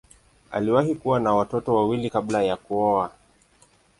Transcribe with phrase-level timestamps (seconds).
[0.51, 3.11] Aliwahi kuwa na watoto wawili kabla ya kuoa.